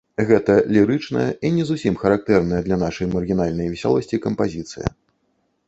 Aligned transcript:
Гэта 0.29 0.53
лірычная 0.75 1.25
і 1.49 1.51
не 1.57 1.65
зусім 1.71 1.99
характэрная 2.05 2.61
для 2.69 2.79
нашай 2.87 3.11
маргінальнай 3.13 3.71
весялосці 3.77 4.23
кампазіцыя. 4.27 4.87